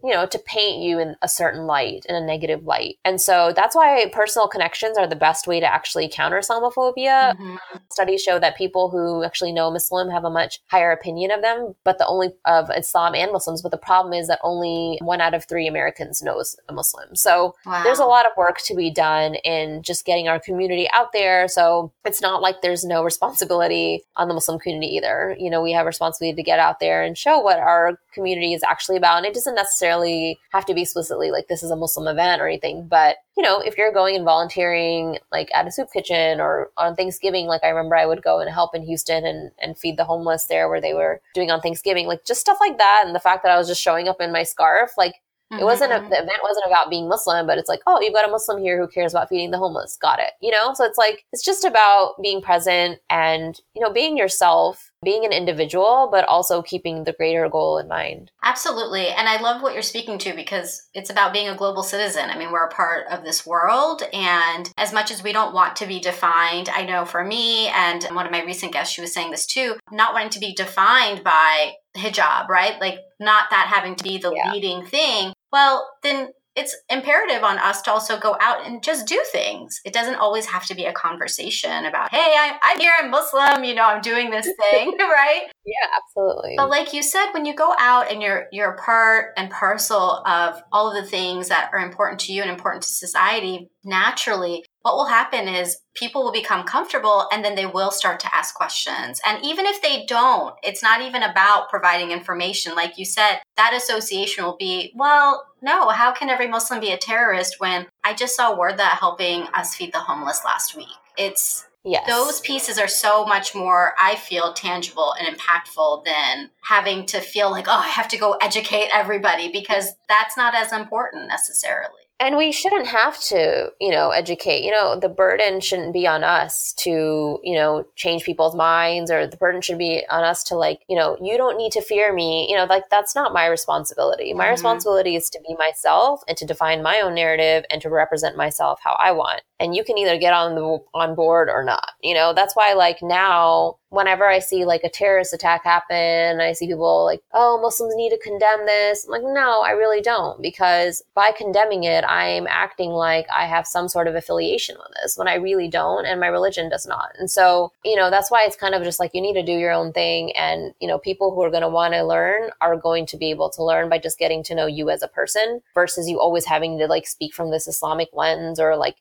[0.04, 2.96] you know to paint you in a certain light in a negative light.
[3.04, 7.34] And so that's why personal connections are the best way to actually counter islamophobia.
[7.34, 7.56] Mm-hmm.
[7.91, 11.75] studies show that people who actually know muslim have a much higher opinion of them,
[11.83, 13.62] but the only of Islam and Muslims.
[13.62, 17.15] But the problem is that only one out of three Americans knows a Muslim.
[17.15, 17.83] So wow.
[17.83, 21.47] there's a lot of work to be done in just getting our community out there.
[21.47, 25.36] So it's not like there's no responsibility on the Muslim community either.
[25.39, 28.63] You know, we have responsibility to get out there and show what our community is
[28.63, 29.17] actually about.
[29.17, 32.47] And it doesn't necessarily have to be explicitly like this is a Muslim event or
[32.47, 36.72] anything, but you know, if you're going and volunteering like at a soup kitchen or
[36.78, 39.98] on Thanksgiving, like I remember I would go and help in Houston and, and feed
[39.98, 43.04] the homeless there where they were doing on Thanksgiving, like just stuff like that.
[43.06, 45.15] And the fact that I was just showing up in my scarf, like
[45.54, 45.62] Mm-hmm.
[45.62, 48.28] It wasn't a, the event wasn't about being Muslim, but it's like, oh, you've got
[48.28, 49.98] a Muslim here who cares about feeding the homeless.
[49.98, 50.32] Got it.
[50.41, 54.91] You know, so it's like it's just about being present and you know being yourself,
[55.04, 58.32] being an individual, but also keeping the greater goal in mind.
[58.44, 59.08] Absolutely.
[59.08, 62.30] And I love what you're speaking to because it's about being a global citizen.
[62.30, 64.04] I mean, we're a part of this world.
[64.13, 68.04] And as much as we don't want to be defined, I know for me and
[68.12, 71.24] one of my recent guests, she was saying this too, not wanting to be defined
[71.24, 72.80] by hijab, right?
[72.82, 74.52] Like, not that having to be the Yeah.
[74.52, 75.34] leading thing.
[75.52, 79.80] Well, then it's imperative on us to also go out and just do things.
[79.86, 83.63] It doesn't always have to be a conversation about, hey, I, I'm here, I'm Muslim,
[83.63, 85.44] you know, I'm doing this thing, right?
[85.66, 86.56] Yeah, absolutely.
[86.58, 90.24] But like you said, when you go out and you're you're a part and parcel
[90.26, 94.63] of all of the things that are important to you and important to society, naturally,
[94.84, 98.54] what will happen is people will become comfortable and then they will start to ask
[98.54, 99.19] questions.
[99.26, 102.76] And even if they don't, it's not even about providing information.
[102.76, 106.98] Like you said, that association will be, well, no, how can every Muslim be a
[106.98, 110.88] terrorist when I just saw Wardah helping us feed the homeless last week?
[111.17, 112.06] It's yes.
[112.08, 117.52] those pieces are so much more i feel tangible and impactful than having to feel
[117.52, 122.38] like oh i have to go educate everybody because that's not as important necessarily and
[122.38, 124.63] we shouldn't have to you know educate.
[124.63, 129.27] You know the burden shouldn't be on us to you know change people's minds or
[129.27, 132.13] the burden should be on us to like you know you don't need to fear
[132.13, 132.47] me.
[132.49, 134.33] You know like that's not my responsibility.
[134.33, 134.51] My Mhm.
[134.51, 138.79] responsibility is to be myself and to define my own narrative and to represent myself
[138.83, 142.13] how i want and you can either get on the on board or not you
[142.13, 142.34] know?
[142.34, 147.06] That's why like now whenever i see like a terrorist attack happen i see people
[147.06, 151.32] like oh muslims need to condemn this i'm like no i really don't because by
[151.38, 155.36] condemning it i'm acting like i have some sort of affiliation with this when i
[155.36, 157.12] really don't and my religion does not.
[157.19, 159.54] And so you know that's why it's kind of just like you need to do
[159.54, 162.76] your own thing and you know people who are going to want to learn are
[162.76, 165.62] going to be able to learn by just getting to know you as a person
[165.73, 168.95] versus you always having to like speak from this islamic lens or like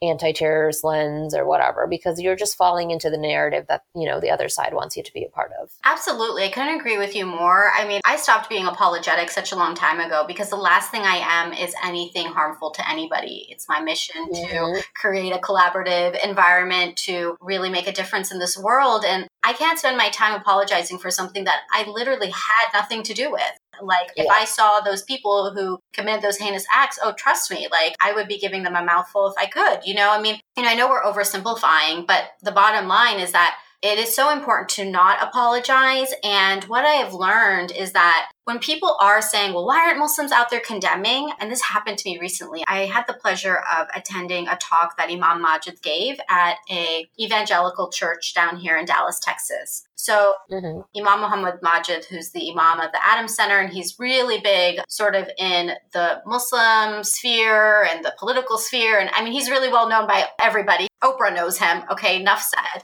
[0.83, 4.49] lens or whatever because you're just falling into the narrative that you know the other
[4.49, 7.71] side wants you to be a part of absolutely i couldn't agree with you more
[7.77, 11.03] i mean i stopped being apologetic such a long time ago because the last thing
[11.03, 14.83] i am is anything harmful to anybody it's my mission to Mhm.
[14.95, 19.05] create a collaborative environment to really make a difference in this world.
[19.05, 23.14] And I can't spend my time apologizing for something that I literally had nothing to
[23.14, 23.42] do with.
[23.81, 27.94] Like, if I saw those people who committed those heinous acts, oh, trust me, like,
[28.00, 29.81] I would be giving them a mouthful if I could.
[29.85, 33.33] You know, I mean, you know, I know we're oversimplifying, but the bottom line is
[33.33, 36.14] that it is so important to not apologize.
[36.22, 40.33] And what I have learned is that when people are saying, well, why aren't Muslims
[40.33, 41.31] out there condemning?
[41.38, 42.64] And this happened to me recently.
[42.66, 47.90] I had the pleasure of attending a talk that Imam Magid gave at a evangelical
[47.90, 49.85] church down here in Dallas, Texas.
[49.94, 50.85] So Mhm.
[50.96, 55.14] Imam Mohamed Magid, who's the Imam of the Adam Center, and he's really big sort
[55.14, 58.98] of in the Muslim sphere and the political sphere.
[58.98, 60.88] And I mean, he's really well known by everybody.
[61.05, 61.85] Oprah knows him.
[61.90, 62.83] Okay, enough said.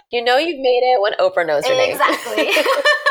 [0.10, 2.50] you know you've made it when oprah knows your name Exactly.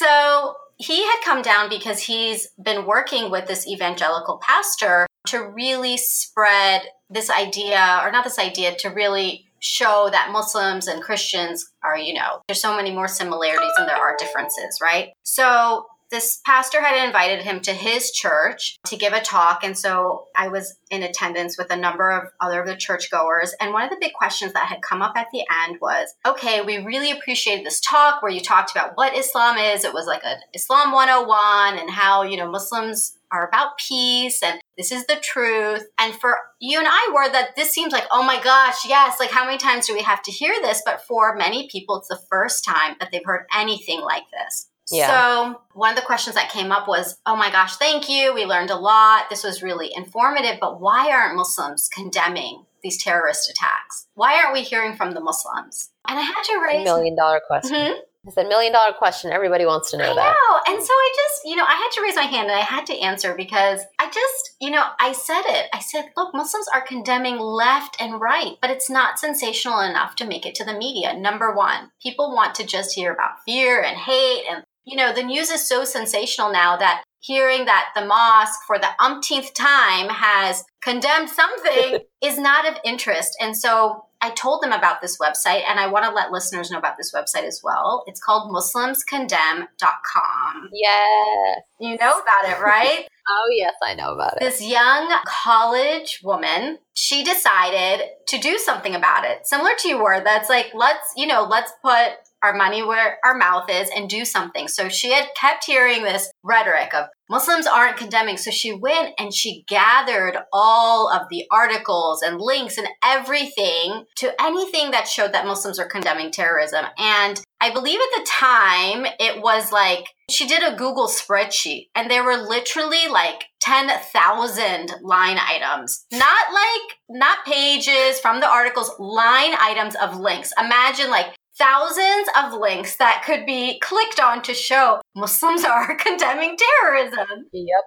[0.00, 5.98] so he had come down because he's been working with this evangelical pastor to really
[5.98, 11.98] spread this idea, or not this idea, to really show that Muslims and Christians are,
[11.98, 15.10] you know, there's so many more similarities than there are differences, right?
[15.22, 19.62] So this pastor had invited him to his church to give a talk.
[19.62, 23.54] And so I was in attendance with a number of other of the churchgoers.
[23.60, 26.62] And one of the big questions that had come up at the end was okay,
[26.62, 29.84] we really appreciated this talk where you talked about what Islam is.
[29.84, 34.60] It was like an Islam 101 and how, you know, Muslims are about peace and
[34.76, 35.86] this is the truth.
[35.98, 39.30] And for you and I were that this seems like, oh my gosh, yes, like
[39.30, 40.82] how many times do we have to hear this?
[40.84, 44.69] But for many people, it's the first time that they've heard anything like this.
[44.90, 45.08] Yeah.
[45.08, 48.34] So, one of the questions that came up was, Oh my gosh, thank you.
[48.34, 49.30] We learned a lot.
[49.30, 50.58] This was really informative.
[50.60, 54.06] But why aren't Muslims condemning these terrorist attacks?
[54.14, 55.90] Why aren't we hearing from the Muslims?
[56.08, 56.80] And I had to raise.
[56.80, 57.98] a million dollar question Mhm.
[58.26, 60.60] it's a million dollar question everybody wants to know I that know.
[60.66, 62.84] And so I just, you know, I had to raise my hand and I had
[62.86, 65.68] to answer because I just, you know, I said it.
[65.72, 70.26] I said, look, Muslims are condemning left and right, but it's not sensational enough to
[70.26, 71.14] make it to the media.
[71.14, 74.44] Number one, people want to just hear about fear and hate.
[74.50, 78.76] And, you know, the news is so sensational now that hearing that the mosque for
[78.76, 83.36] the umpteenth time has condemned something is not of interest.
[83.40, 86.78] And so I told them about this website, and I want to let listeners know
[86.78, 88.02] about this website as well.
[88.06, 90.68] It's called MuslimsCondemn.com.
[90.72, 93.06] yeah You know about it, right?
[93.30, 98.94] oh yes i know about it this young college woman, she decided to do something
[98.94, 99.46] about it.
[99.46, 103.36] Similar to you were, that's like, let's, you know, let's put our money where our
[103.36, 104.68] mouth is and do something.
[104.68, 108.36] So she had kept hearing this rhetoric of Muslims aren't condemning.
[108.36, 114.34] So she went and she gathered all of the articles and links and everything to
[114.42, 116.84] anything that showed that Muslims are condemning terrorism.
[116.98, 122.10] And I believe at the time it was like she did a Google spreadsheet and
[122.10, 126.06] there were literally like 10,000 line items.
[126.12, 130.52] Not like, not pages from the articles, line items of links.
[130.58, 136.56] Imagine like thousands of links that could be clicked on to show Muslims are condemning
[136.56, 137.46] terrorism.
[137.52, 137.84] Yep.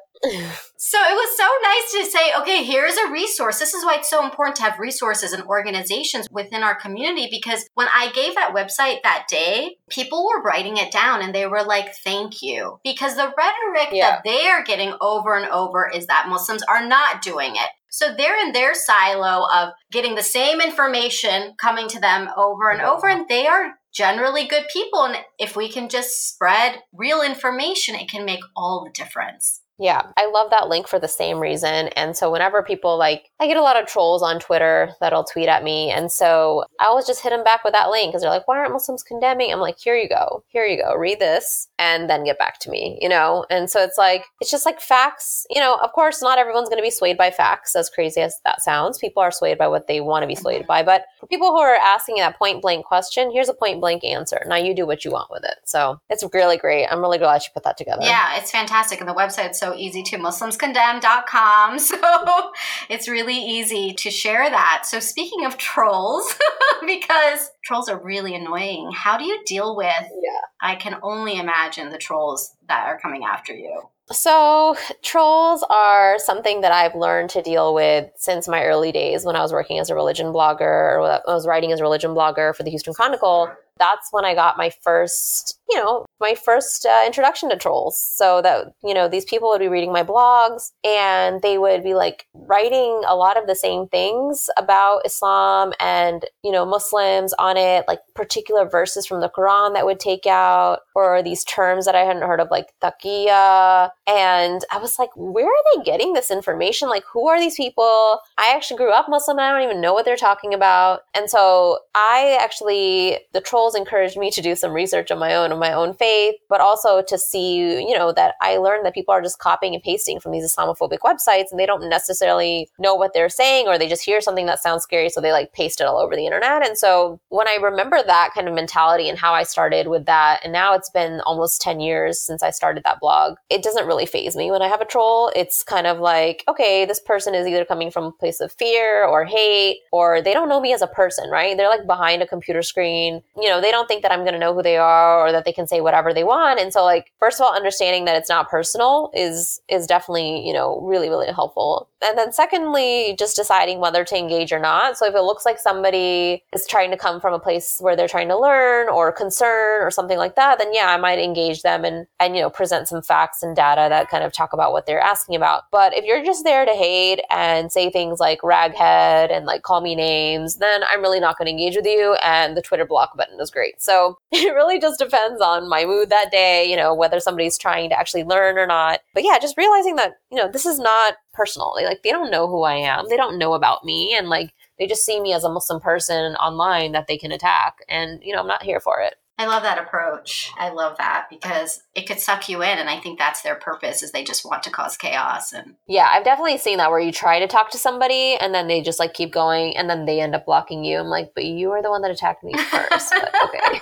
[0.78, 3.59] so it was so nice to say, okay, here's a resource.
[3.59, 7.67] This is why it's so important to have resources and organizations within our community because
[7.74, 11.63] when I gave that website that day, people were writing it down and they were
[11.63, 12.80] like, thank you.
[12.84, 14.11] Because the rhetoric yeah.
[14.11, 17.69] that they are getting over and over is that Muslims are not doing it.
[17.93, 22.81] So they're in their silo of getting the same information coming to them over and
[22.81, 25.03] over, and they are generally good people.
[25.03, 29.61] And if we can just spread real information, it can make all the difference.
[29.84, 31.89] Yeah, I love that link for the same reason.
[31.89, 35.49] And so whenever people like, I get a lot of trolls on Twitter that'll tweet
[35.49, 35.91] at me.
[35.91, 38.59] And so I always just hit them back with that link because they're like, why
[38.59, 39.51] aren't Muslims condemning?
[39.51, 40.45] I'm like, here you go.
[40.47, 40.95] Here you go.
[40.95, 43.45] Read this and then get back to me, you know?
[43.49, 45.45] And so it's like, it's just like facts.
[45.49, 48.39] You know, of course, not everyone's going to be swayed by facts, as crazy as
[48.45, 48.97] that sounds.
[48.99, 50.81] People are swayed by what they want to be swayed by.
[50.81, 54.45] But for people who are asking that point blank question, here's a point blank answer.
[54.47, 55.57] Now you do what you want with it.
[55.65, 56.88] So it's really great.
[56.88, 58.03] I'm really glad you put that together.
[58.03, 59.01] Yeah, it's fantastic.
[59.01, 61.80] And the website's so easy to muslimscondemn.com.
[61.84, 62.51] So
[62.89, 64.84] it's really easy to share that.
[64.86, 66.36] So speaking of trolls,
[66.86, 69.88] because trolls are really annoying, how do you deal with?
[69.88, 70.39] Yeah.
[70.61, 73.82] I can only imagine the trolls that are coming after you.
[74.11, 79.38] So, trolls are something that I've learned to deal with since my early days when
[79.38, 82.53] I was working as a religion blogger or I was writing as a religion blogger
[82.53, 83.49] for the Houston Chronicle
[83.80, 87.99] that's when I got my first, you know, my first uh, introduction to trolls.
[87.99, 91.93] So that, you know, these people would be reading my blogs and they would be
[91.93, 97.57] like writing a lot of the same things about Islam and, you know, Muslims on
[97.57, 101.95] it, like particular verses from the Quran that would take out or these terms that
[101.95, 103.89] I hadn't heard of, like taqiyya.
[104.07, 106.89] And I was like, where are they getting this information?
[106.89, 108.19] Like, who are these people?
[108.38, 111.01] I actually grew up Muslim and I don't even know what they're talking about.
[111.15, 115.51] And so I actually, the troll encouraged me to do some research on my own,
[115.51, 119.14] on my own faith, but also to see, you know, that I learned that people
[119.14, 123.14] are just copying and pasting from these Islamophobic websites and they don't necessarily know what
[123.14, 125.09] they're saying or they just hear something that sounds scary.
[125.09, 126.66] So they like paste it all over the internet.
[126.66, 130.41] And so when I remember that kind of mentality and how I started with that,
[130.43, 134.05] and now it's been almost 10 years since I started that blog, it doesn't really
[134.05, 135.32] phase me when I have a troll.
[135.36, 139.05] It's kind of like, okay, this person is either coming from a place of fear
[139.05, 141.55] or hate, or they don't know me as a person, right?
[141.55, 143.22] They're like behind a computer screen.
[143.36, 145.31] You know, know, they don't think that I'm going to know who they are or
[145.31, 146.59] that they can say whatever they want.
[146.59, 150.53] And so like first of all understanding that it's not personal is is definitely, you
[150.53, 151.89] know, really really helpful.
[152.05, 154.97] And then secondly, just deciding whether to engage or not.
[154.97, 158.07] So if it looks like somebody is trying to come from a place where they're
[158.07, 161.85] trying to learn or concern or something like that, then yeah, I might engage them
[161.85, 164.85] and and you know, present some facts and data that kind of talk about what
[164.85, 165.63] they're asking about.
[165.71, 169.81] But if you're just there to hate and say things like raghead and like call
[169.81, 173.15] me names, then I'm really not going to engage with you and the Twitter block
[173.15, 173.81] button was great.
[173.81, 177.89] So it really just depends on my mood that day, you know, whether somebody's trying
[177.89, 179.01] to actually learn or not.
[179.13, 181.73] But yeah, just realizing that, you know, this is not personal.
[181.75, 183.09] Like they don't know who I am.
[183.09, 184.15] They don't know about me.
[184.17, 187.79] And like they just see me as a Muslim person online that they can attack.
[187.89, 189.15] And, you know, I'm not here for it.
[189.38, 190.51] I love that approach.
[190.59, 194.03] I love that because it could suck you in and I think that's their purpose
[194.03, 197.11] is they just want to cause chaos and Yeah, I've definitely seen that where you
[197.11, 200.21] try to talk to somebody and then they just like keep going and then they
[200.21, 200.99] end up blocking you.
[200.99, 203.13] I'm like, "But you are the one that attacked me first.
[203.43, 203.79] okay.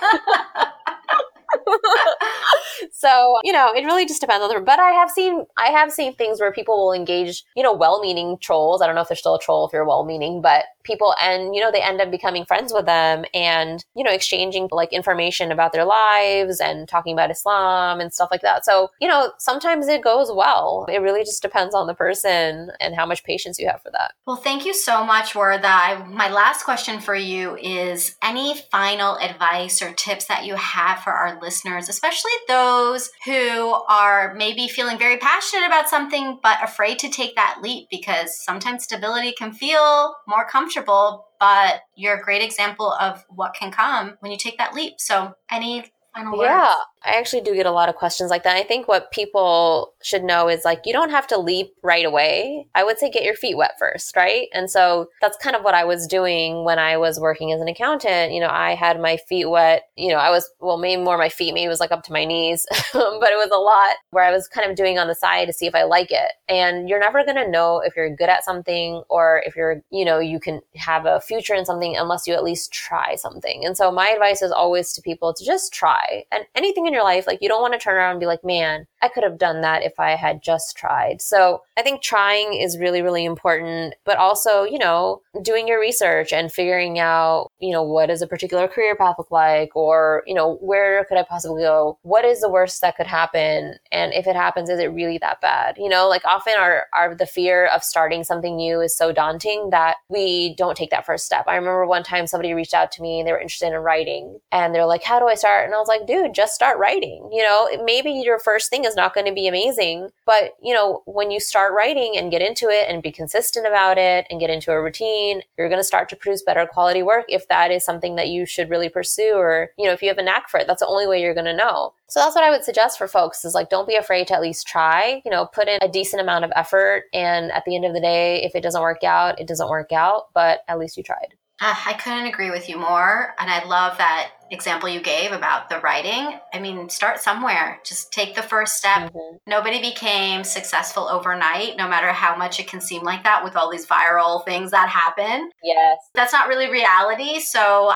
[2.92, 5.92] so you know it really just depends on the but i have seen i have
[5.92, 9.16] seen things where people will engage you know well-meaning trolls i don't know if they're
[9.16, 12.44] still a troll if you're well-meaning but people and you know they end up becoming
[12.44, 17.30] friends with them and you know exchanging like information about their lives and talking about
[17.30, 18.64] islam and stuff like that.
[18.64, 20.86] So you know sometimes it goes well.
[20.88, 24.12] It really just depends on the person and how much patience you have for that.
[24.26, 29.82] Well thank you so much Wardah my last question for you is any final advice
[29.82, 35.16] or tips that you have for our listeners especially those who are maybe feeling very
[35.16, 40.46] passionate about something but afraid to take that leap because sometimes stability can feel more
[40.46, 44.74] comfortable comfortable, but you're a great example of what can come when you take that
[44.74, 44.94] leap.
[44.98, 46.48] So, any Final words.
[46.50, 48.56] Yeah, I actually do get a lot of questions like that.
[48.56, 52.68] I think what people should know is like you don't have to leap right away.
[52.74, 54.48] I would say get your feet wet first, right?
[54.52, 57.68] And so that's kind of what I was doing when I was working as an
[57.68, 58.32] accountant.
[58.32, 59.84] You know, I had my feet wet.
[59.96, 62.12] You know, I was well, maybe more my feet, maybe it was like up to
[62.12, 65.14] my knees, but it was a lot where I was kind of doing on the
[65.14, 66.32] side to see if I like it.
[66.46, 70.04] And you're never going to know if you're good at something or if you're, you
[70.04, 73.64] know, you can have a future in something unless you at least try something.
[73.64, 77.04] And so my advice is always to people to just try and anything in your
[77.04, 77.26] life.
[77.26, 79.60] Like you don't want to turn around and be like, man, I could have done
[79.62, 81.20] that if I had just tried.
[81.20, 86.32] So I think trying is really, really important, but also, you know, doing your research
[86.32, 89.74] and figuring out, you know, what does a particular career path look like?
[89.74, 91.98] Or, you know, where could I possibly go?
[92.02, 93.74] What is the worst that could happen?
[93.90, 95.76] And if it happens, is it really that bad?
[95.78, 99.70] You know, like often our, our, the fear of starting something new is so daunting
[99.70, 101.44] that we don't take that first step.
[101.46, 104.38] I remember one time somebody reached out to me and they were interested in writing
[104.50, 105.66] and they're like, how do I start?
[105.66, 107.28] And I was like, dude, just start writing.
[107.32, 110.10] You know, maybe your first thing is not going to be amazing.
[110.26, 113.98] But, you know, when you start writing and get into it and be consistent about
[113.98, 117.26] it and get into a routine, you're going to start to produce better quality work
[117.28, 120.18] if that is something that you should really pursue or, you know, if you have
[120.18, 121.92] a knack for it, that's the only way you're going to know.
[122.08, 124.42] So that's what I would suggest for folks is like, don't be afraid to at
[124.42, 127.04] least try, you know, put in a decent amount of effort.
[127.12, 129.92] And at the end of the day, if it doesn't work out, it doesn't work
[129.92, 131.34] out, but at least you tried.
[131.64, 133.34] I couldn't agree with you more.
[133.38, 136.38] And I love that example you gave about the writing.
[136.52, 137.80] I mean, start somewhere.
[137.84, 139.12] Just take the first step.
[139.12, 139.36] Mm-hmm.
[139.46, 143.70] Nobody became successful overnight, no matter how much it can seem like that with all
[143.70, 145.50] these viral things that happen.
[145.64, 145.98] Yes.
[146.14, 147.40] That's not really reality.
[147.40, 147.92] So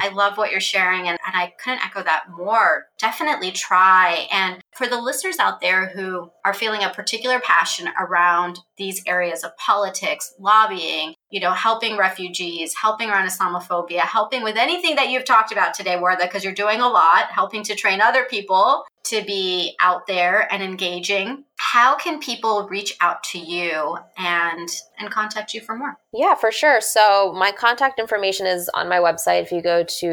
[0.00, 2.86] I love what you're sharing, and, and I couldn't echo that more.
[2.98, 4.26] Definitely try.
[4.32, 9.44] And for the listeners out there who are feeling a particular passion around these areas
[9.44, 15.24] of politics, lobbying, you know, helping refugees, helping around Islamophobia, helping with anything that you've
[15.24, 19.22] talked about today, Wardah, because you're doing a lot, helping to train other people to
[19.24, 25.52] be out there and engaging how can people reach out to you and and contact
[25.54, 25.98] you for more?
[26.12, 26.80] Yeah for sure.
[26.80, 29.42] So my contact information is on my website.
[29.42, 30.06] If you go to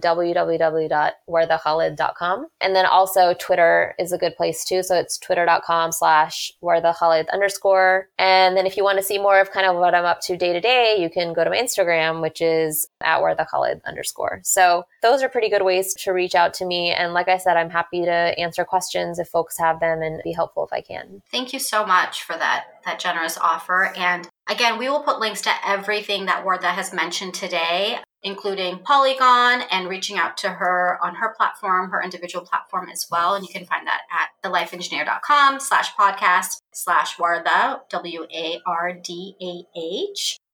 [0.00, 4.84] www.wardahkhalid.com and then also twitter is a good place too.
[4.84, 8.08] So it's twitter.com slash wardahkhalid underscore.
[8.18, 10.36] And then if you want to see more of kind of what i'm up to
[10.36, 14.40] day to day you can go to my instagram which is at wardahkhalid underscore.
[14.44, 16.92] So those are pretty good ways to reach out to me.
[16.92, 20.30] And like i said i'm happy to answer questions if folks have them and be
[20.32, 21.22] helpful if i can can.
[21.30, 23.92] Thank you so much for that that generous offer.
[23.96, 29.64] And again, we will put links to everything that Wardah has mentioned today, including Poligon
[29.70, 33.34] and reaching out to her on her platform, her individual platform as well.
[33.34, 38.58] And you can find that at thelifeengineer.com slash podcast slash Wardah, W-A-R-D-A-H.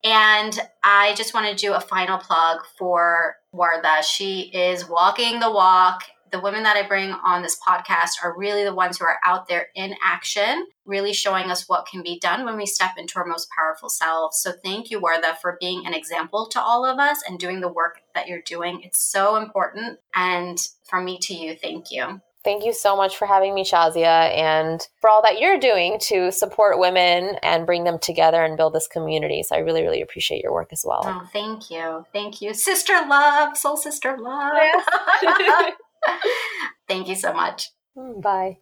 [0.05, 4.03] And I just want to do a final plug for Wardah.
[4.03, 8.65] She is walking the walk the women that I bring on this podcast are really
[8.65, 12.45] the ones who are out there in action, really showing us what can be done
[12.45, 14.39] when we step into our most powerful selves.
[14.39, 17.73] So thank you, Wardah, for being an example to all of us and doing the
[17.73, 18.83] work that you're doing.
[18.83, 19.99] It's so important.
[20.15, 22.21] And from me to you, thank you.
[22.45, 26.31] Thank you so much for having me, Shazia, and for all that you're doing to
[26.31, 29.43] support women and bring them together and build this community.
[29.43, 31.03] So I really, really appreciate your work as well.
[31.05, 32.07] Oh, thank you.
[32.13, 32.55] Thank you.
[32.55, 34.55] Sister love, soul sister love.
[36.89, 37.71] Thank you so much.
[37.97, 38.57] Mm, bye.